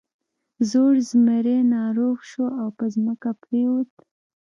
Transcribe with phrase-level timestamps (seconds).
[0.69, 3.91] زوړ زمری ناروغ شو او په ځمکه پریوت.